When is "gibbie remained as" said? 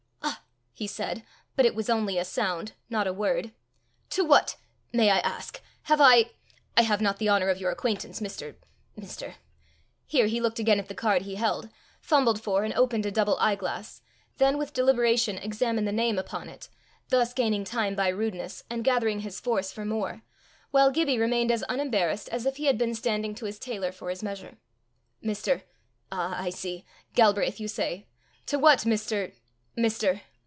20.89-21.63